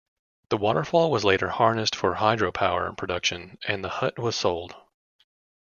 The 0.49 0.57
waterfall 0.57 1.11
was 1.11 1.23
later 1.23 1.47
harnessed 1.49 1.95
for 1.95 2.15
hydropower 2.15 2.97
production 2.97 3.59
and 3.67 3.83
the 3.83 3.89
hut 3.89 4.17
was 4.17 4.35
sold. 4.35 4.75